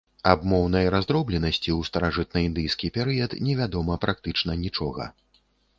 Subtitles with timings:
[0.29, 5.03] Аб моўнай раздробленасці ў старажытнаіндыйскі перыяд невядома практычна нічога.